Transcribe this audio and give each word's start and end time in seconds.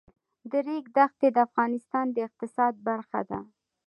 د 0.51 0.53
ریګ 0.67 0.85
دښتې 0.97 1.27
د 1.33 1.37
افغانستان 1.47 2.05
د 2.11 2.17
اقتصاد 2.27 2.73
برخه 2.87 3.19
ده. 3.29 3.39